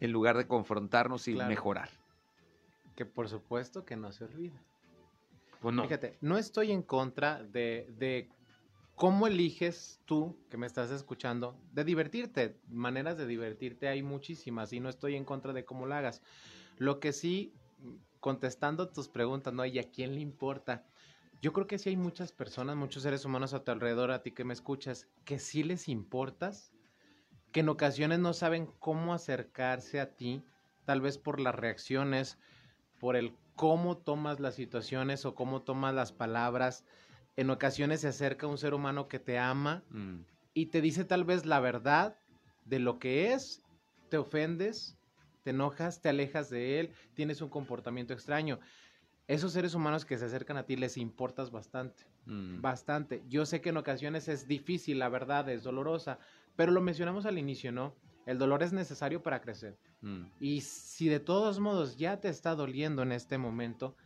[0.00, 1.48] en lugar de confrontarnos y Claro.
[1.48, 1.88] mejorar.
[2.94, 4.60] Que por supuesto que no se olvida.
[5.60, 5.82] Pues no.
[5.84, 8.28] Fíjate, no estoy en contra de, de
[8.94, 12.58] cómo eliges tú, que me estás escuchando, de divertirte.
[12.68, 16.22] Maneras de divertirte hay muchísimas y no estoy en contra de cómo lo hagas.
[16.78, 17.54] Lo que sí,
[18.20, 19.64] contestando tus preguntas, ¿no?
[19.64, 20.86] ¿Y a quién le importa?
[21.42, 24.32] Yo creo que sí hay muchas personas, muchos seres humanos a tu alrededor, a ti
[24.32, 26.72] que me escuchas, que sí les importas,
[27.52, 30.42] que en ocasiones no saben cómo acercarse a ti,
[30.84, 32.38] tal vez por las reacciones,
[33.00, 36.84] por el cómo tomas las situaciones o cómo tomas las palabras.
[37.36, 41.24] En ocasiones se acerca un ser humano que te ama Mm, y te dice tal
[41.24, 42.16] vez la verdad
[42.64, 43.62] de lo que es,
[44.08, 44.96] te ofendes,
[45.42, 48.58] te enojas, te alejas de él, tienes un comportamiento extraño.
[49.28, 52.60] Esos seres humanos que se acercan a ti les importas bastante, mm.
[52.60, 53.24] bastante.
[53.28, 56.18] Yo sé que en ocasiones es difícil, la verdad, es dolorosa,
[56.54, 57.94] pero lo mencionamos al inicio, ¿no?
[58.24, 59.78] El dolor es necesario para crecer.
[60.00, 60.26] Mm.
[60.38, 63.96] Y si de todos modos ya te está doliendo en este momento,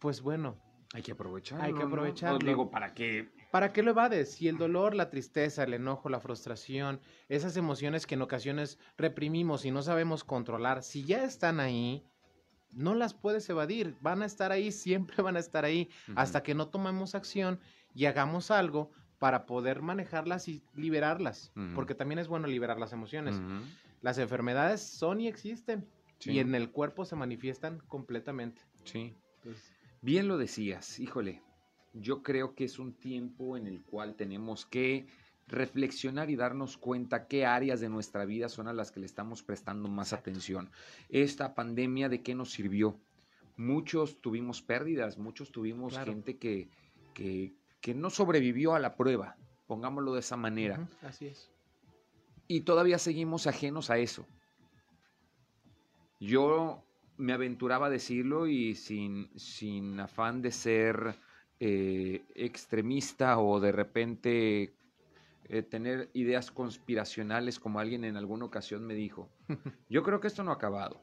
[0.00, 0.56] pues bueno,
[0.92, 1.64] Hay que aprovecharlo.
[1.64, 1.86] Hay que ¿no?
[1.86, 2.38] aprovecharlo.
[2.40, 3.30] No digo, ¿para qué?
[3.50, 4.32] ¿para qué lo evades?
[4.32, 9.64] Si el dolor, la tristeza, el enojo, la frustración, esas emociones que en ocasiones reprimimos
[9.64, 12.04] y no sabemos controlar, si ya están ahí,
[12.72, 14.70] no las puedes evadir, van a estar ahí,
[15.16, 17.60] siempre van a estar ahí, hasta que no tomemos acción
[17.94, 23.40] y hagamos algo para poder manejarlas y liberarlas, porque también es bueno liberar las emociones.
[24.00, 25.86] Las enfermedades son y existen
[26.18, 26.32] Sí.
[26.32, 28.60] y en el cuerpo se manifiestan completamente.
[28.84, 29.14] Sí.
[29.36, 31.42] Entonces, Bien lo decías, híjole.
[31.92, 35.06] Yo creo que es un tiempo en el cual tenemos que
[35.50, 39.42] reflexionar y darnos cuenta qué áreas de nuestra vida son a las que le estamos
[39.42, 40.70] prestando más atención.
[41.08, 42.98] Esta pandemia de qué nos sirvió.
[43.56, 46.12] Muchos tuvimos pérdidas, muchos tuvimos Claro.
[46.12, 46.68] gente que,
[47.14, 49.36] que, que no sobrevivió a la prueba,
[49.66, 50.88] pongámoslo de esa manera.
[51.02, 51.50] así es.
[52.48, 54.26] Y todavía seguimos ajenos a eso.
[56.20, 56.82] Yo
[57.16, 61.14] me aventuraba a decirlo y sin, sin afán de ser
[61.60, 64.74] eh, extremista o de repente
[65.52, 69.28] eh, tener ideas conspiracionales como alguien en alguna ocasión me dijo.
[69.88, 71.02] Yo creo que esto no ha acabado.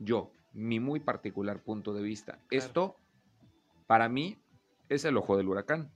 [0.00, 2.40] Yo, mi muy particular punto de vista.
[2.50, 2.96] Esto,
[3.86, 4.36] para mí,
[4.88, 5.92] es el ojo del huracán.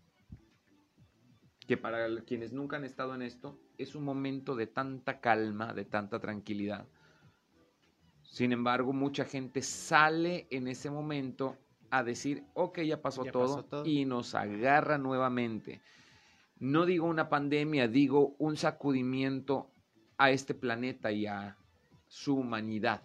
[1.67, 5.85] Que para quienes nunca han estado en esto, es un momento de tanta calma, de
[5.85, 6.87] tanta tranquilidad.
[8.23, 11.57] Sin embargo, mucha gente sale en ese momento
[11.91, 13.85] a decir, ok, ya pasó, Ya todo, pasó todo.
[13.85, 15.81] y nos agarra nuevamente.
[16.59, 19.71] No digo una pandemia, digo un sacudimiento
[20.19, 21.57] a este planeta y a
[22.07, 23.03] su humanidad.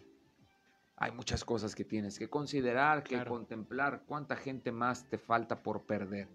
[0.96, 3.32] Hay muchas cosas que tienes que considerar, que Claro.
[3.32, 6.28] contemplar, cuánta gente más te falta por perder.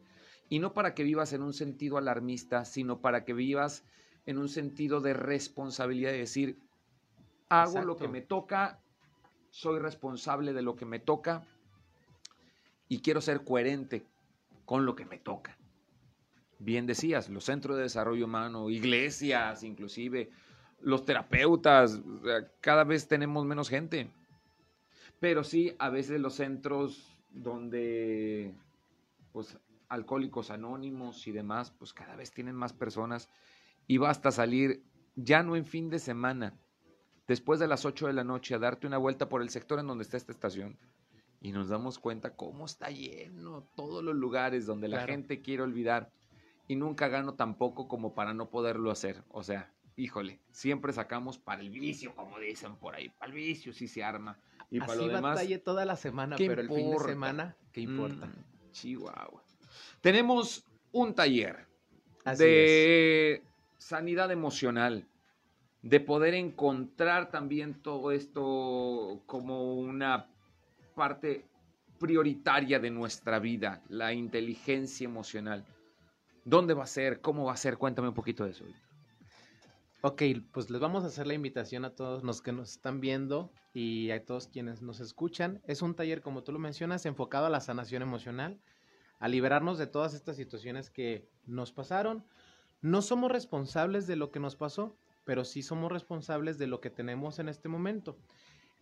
[0.49, 3.85] Y no para que vivas en un sentido alarmista, sino para que vivas
[4.27, 6.59] en un sentido de responsabilidad de decir,
[7.49, 8.81] hago lo que me toca,
[9.51, 11.47] soy responsable de lo que me toca
[12.89, 14.07] y quiero ser coherente
[14.65, 15.57] con lo que me toca.
[16.59, 20.31] Bien decías, los centros de desarrollo humano, iglesias, inclusive
[20.81, 22.01] los terapeutas,
[22.61, 24.11] cada vez tenemos menos gente.
[25.21, 28.55] Pero sí, a veces los centros donde,
[29.33, 33.29] pues, alcohólicos anónimos y demás, pues cada vez tienen más personas
[33.87, 34.83] y basta salir
[35.17, 36.55] ya no en fin de semana,
[37.29, 39.87] después de las 8 de la noche, a darte una vuelta por el sector en
[39.87, 40.79] donde está esta estación
[41.41, 45.13] y nos damos cuenta cómo está lleno todos los lugares donde la Claro.
[45.13, 46.11] gente quiere olvidar
[46.69, 49.23] y nunca gano tampoco como para no poderlo hacer.
[49.31, 53.73] O sea, híjole, siempre sacamos para el vicio, como dicen por ahí, para el vicio
[53.73, 54.39] sí se arma.
[54.71, 57.09] Y para Así lo demás, toda la semana, ¿qué pero el fin de importa?
[57.09, 58.27] semana, ¿qué importa?
[58.27, 59.43] Mm, Chihuahua.
[60.01, 61.67] Tenemos un taller
[62.25, 63.43] Así de
[63.79, 65.07] sanidad emocional,
[65.83, 70.27] de poder encontrar también todo esto como una
[70.95, 71.45] parte
[71.99, 75.65] prioritaria de nuestra vida, la inteligencia emocional.
[76.45, 77.21] ¿Dónde va a ser?
[77.21, 77.79] ¿Cómo va a ser?
[77.79, 78.65] Cuéntame un poquito de eso.
[80.03, 80.23] Ok,
[80.53, 84.11] pues les vamos a hacer la invitación a todos los que nos están viendo y
[84.11, 85.63] a todos quienes nos escuchan.
[85.67, 88.61] Es un taller, como tú lo mencionas, enfocado a la sanación emocional,
[89.19, 92.27] a liberarnos de todas estas situaciones que nos pasaron.
[92.83, 96.91] No somos responsables de lo que nos pasó, pero sí somos responsables de lo que
[96.91, 98.19] tenemos en este momento.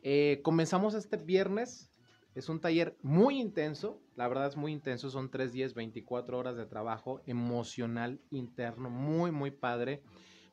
[0.02, 1.88] Eh, comenzamos este viernes
[2.34, 6.56] Es un taller muy intenso, la verdad es muy intenso, son tres días, 24 horas
[6.56, 10.02] de trabajo emocional interno, muy, muy padre.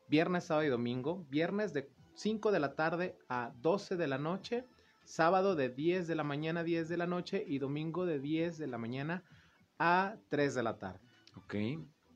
[0.10, 1.26] Viernes, sábado y domingo.
[1.30, 4.66] Viernes de 5 de la tarde a 12 de la noche.
[5.06, 8.58] Sábado de 10 de la mañana a 10 de la noche y domingo de 10
[8.58, 9.24] de la mañana
[9.78, 11.00] a 3 de la tarde.
[11.36, 11.56] Ok.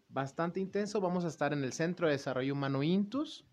[0.10, 1.02] Bastante intenso.
[1.02, 3.46] Vamos a estar en el Centro de Desarrollo Humano Intus,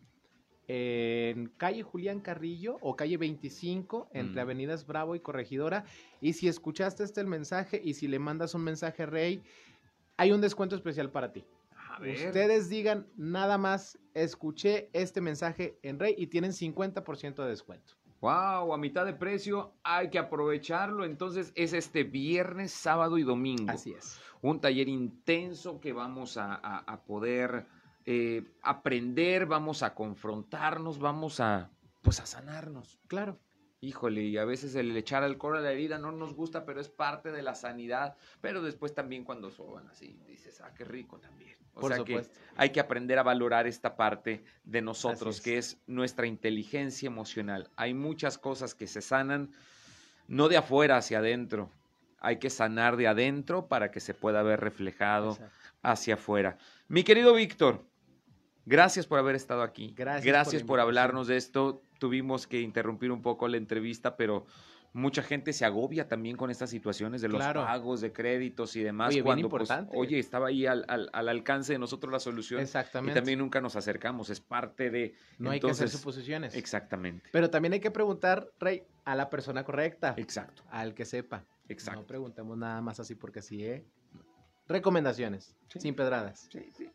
[0.72, 4.44] en calle Julián Carrillo o calle 25, entre Mm.
[4.44, 5.84] avenidas Bravo y Corregidora.
[6.20, 9.42] Y si escuchaste este el mensaje y si le mandas un mensaje a Rey,
[10.16, 11.44] hay un descuento especial para ti.
[11.88, 12.28] A ver.
[12.28, 17.94] Ustedes digan nada más, escuché este mensaje en Rey y tienen 50% de descuento.
[18.20, 21.04] Wow, a mitad de precio, hay que aprovecharlo.
[21.04, 23.70] Entonces es este viernes, sábado y domingo.
[23.72, 24.20] Así es.
[24.42, 27.66] Un taller intenso que vamos a, a- a poder
[28.12, 31.70] eh, aprender, vamos a confrontarnos, vamos a,
[32.02, 32.98] pues a sanarnos.
[33.06, 33.38] Claro.
[33.80, 36.88] Híjole, y a veces el echar alcohol a la herida no nos gusta, pero es
[36.88, 38.16] parte de la sanidad.
[38.40, 41.56] Pero después también cuando soban así, dices, ah, qué rico también.
[41.74, 45.40] O Por sea que hay que aprender a valorar esta parte de nosotros, es.
[45.40, 47.70] que es nuestra inteligencia emocional.
[47.76, 49.52] Hay muchas cosas que se sanan
[50.26, 51.70] no de afuera hacia adentro.
[52.18, 55.54] Hay que sanar de adentro para que se pueda ver reflejado Exacto.
[55.82, 56.58] hacia afuera.
[56.88, 57.86] Mi querido Víctor,
[58.70, 59.92] gracias por haber estado aquí.
[59.96, 61.82] Gracias Gracias por, hablarnos de esto.
[61.98, 64.46] Tuvimos que interrumpir un poco la entrevista, pero
[64.92, 67.62] mucha gente se agobia también con estas situaciones de los Claro.
[67.64, 69.08] pagos de créditos y demás.
[69.08, 69.96] Oye, bien cuando, pues, importante.
[69.96, 72.60] oye, estaba ahí al, al- al alcance de nosotros la solución.
[72.60, 73.14] Y Exactamente.
[73.20, 75.14] también nunca nos acercamos, es parte de...
[75.38, 76.54] no hay que hacer suposiciones.
[76.56, 81.44] Exactamente, Pero también hay que preguntar, Rey, a la persona correcta, exacto, al que sepa.
[81.68, 82.00] exacto.
[82.00, 83.84] No preguntemos nada más así porque sí, ¿eh?
[84.66, 85.80] Recomendaciones, Sí.
[85.80, 86.48] sin pedradas.
[86.50, 86.88] Sí, sí.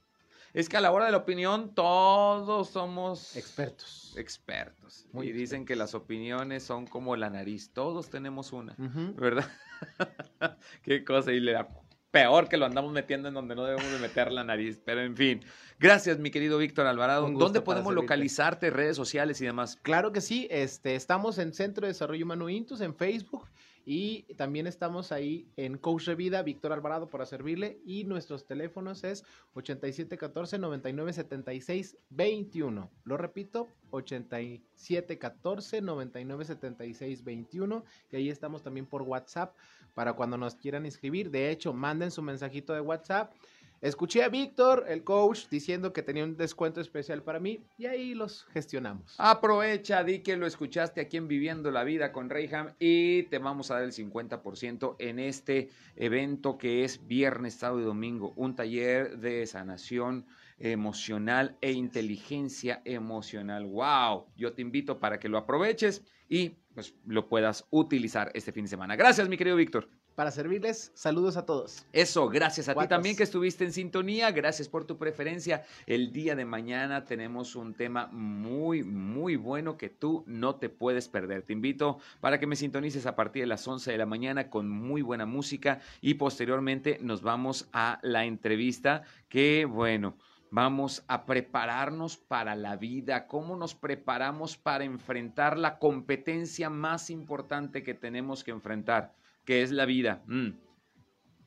[0.56, 4.14] Es que a la hora de la opinión todos somos Expertos.
[4.16, 5.06] expertos.
[5.12, 8.74] Muy y dicen que las opiniones son como la nariz, todos tenemos una.
[8.78, 9.52] ¿verdad?
[10.82, 11.68] Qué cosa, y le da
[12.10, 15.18] peor que lo andamos metiendo en donde no debemos de meter la nariz, pero en
[15.18, 15.44] fin.
[15.78, 17.30] Gracias, mi querido Víctor Alvarado.
[17.30, 19.76] ¿Dónde podemos localizarte, redes sociales y demás?
[19.76, 23.50] Claro que sí, este, estamos en Centro de Desarrollo Humano Intus en Facebook
[23.86, 29.04] y también estamos ahí en Coach de Vida, Víctor Alvarado para servirle y nuestros teléfonos
[29.04, 29.24] es
[29.54, 32.90] 8714 9976 21.
[33.04, 39.56] Lo repito, 8714 9976 21 y ahí estamos también por WhatsApp
[39.94, 41.30] para cuando nos quieran inscribir.
[41.30, 43.34] De hecho, manden su mensajito de WhatsApp.
[43.82, 48.16] Escuché a Víctor, el coach, diciendo que tenía un descuento especial para mí y ahí
[48.16, 49.16] los gestionamos.
[49.18, 53.70] Aprovecha, di que lo escuchaste aquí en Viviendo la Vida con Reyham y te vamos
[53.70, 59.20] a dar el 50% en este evento que es viernes, sábado y domingo, un taller
[59.20, 60.26] de sanación
[60.58, 63.66] emocional e inteligencia emocional.
[63.66, 64.28] ¡Wow!
[64.36, 68.70] Yo te invito para que lo aproveches y pues lo puedas utilizar este fin de
[68.70, 68.96] semana.
[68.96, 69.90] Gracias, mi querido Víctor.
[70.16, 71.86] Para servirles, saludos a todos.
[71.92, 75.66] Eso, gracias a ti también que estuviste en sintonía, gracias por tu preferencia.
[75.88, 81.10] El día de mañana tenemos un tema muy, muy bueno que tú no te puedes
[81.10, 81.42] perder.
[81.42, 84.70] Te invito para que me sintonices a partir de las 11 de la mañana con
[84.70, 90.16] muy buena música y posteriormente nos vamos a la entrevista que, bueno,
[90.52, 93.28] Vamos a prepararnos para la vida.
[93.28, 99.14] ¿Cómo nos preparamos para enfrentar la competencia más importante que tenemos que enfrentar?
[99.46, 100.24] Que es la vida.
[100.28, 100.50] Mm.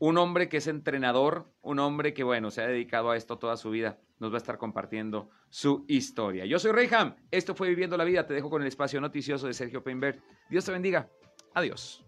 [0.01, 3.57] Un hombre que es entrenador, un hombre que, bueno, se ha dedicado a esto toda
[3.57, 6.45] su vida, nos va a estar compartiendo su historia.
[6.47, 9.55] Yo soy Reyham, esto fue Viviendo la Vida, te dejo con el espacio noticioso de
[9.55, 10.21] Sergio Peinbert.
[10.49, 11.11] Dios te bendiga,
[11.53, 12.05] adiós.